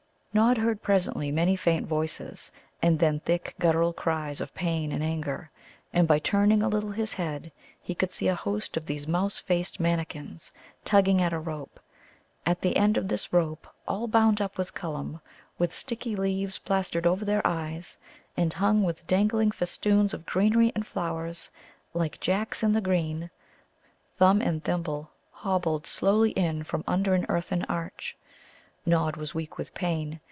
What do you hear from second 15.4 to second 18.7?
with sticky leaves plastered over their eyes, and